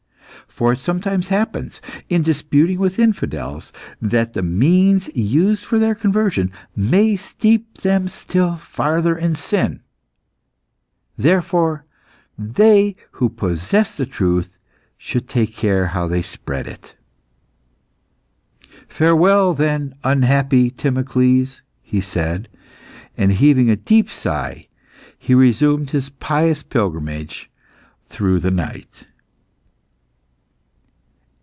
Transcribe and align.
For 0.47 0.73
it 0.73 0.79
sometimes 0.79 1.29
happens, 1.29 1.79
in 2.09 2.23
disputing 2.23 2.77
with 2.77 2.99
infidels, 2.99 3.71
that 4.01 4.33
the 4.33 4.41
means 4.41 5.09
used 5.15 5.63
for 5.63 5.79
their 5.79 5.95
conversion 5.95 6.51
may 6.75 7.15
steep 7.15 7.75
them 7.77 8.09
still 8.09 8.57
farther 8.57 9.17
in 9.17 9.33
sin. 9.33 9.79
Therefore 11.15 11.85
they 12.37 12.97
who 13.11 13.29
possess 13.29 13.95
the 13.95 14.05
truth 14.05 14.57
should 14.97 15.29
take 15.29 15.55
care 15.55 15.87
how 15.87 16.05
they 16.09 16.21
spread 16.21 16.67
it. 16.67 16.97
"Farewell, 18.89 19.53
then, 19.53 19.95
unhappy 20.03 20.69
Timocles," 20.69 21.61
he 21.81 22.01
said; 22.01 22.49
and 23.15 23.31
heaving 23.31 23.69
a 23.69 23.77
deep 23.77 24.09
sigh, 24.09 24.67
he 25.17 25.33
resumed 25.33 25.91
his 25.91 26.09
pious 26.09 26.61
pilgrimage 26.61 27.49
through 28.09 28.41
the 28.41 28.51
night. 28.51 29.05